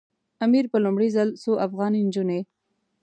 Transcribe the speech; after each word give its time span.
امیر 0.45 0.65
په 0.71 0.77
لومړي 0.83 1.09
ځل 1.15 1.29
څو 1.43 1.51
افغاني 1.67 2.01
نجونې. 2.07 2.39